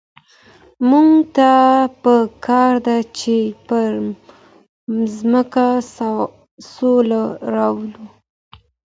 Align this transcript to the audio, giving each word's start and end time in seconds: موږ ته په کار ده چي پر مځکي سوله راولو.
موږ 0.89 1.09
ته 1.35 1.51
په 2.01 2.15
کار 2.45 2.73
ده 2.85 2.97
چي 3.17 3.37
پر 3.67 3.89
مځکي 4.95 5.69
سوله 6.73 7.23
راولو. 7.53 8.05